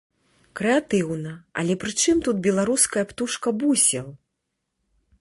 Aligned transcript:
Крэатыўна, 0.59 1.33
але 1.63 1.77
пры 1.85 1.91
чым 2.05 2.17
тут 2.29 2.35
беларуская 2.49 3.05
птушка 3.13 3.57
бусел? 3.61 4.07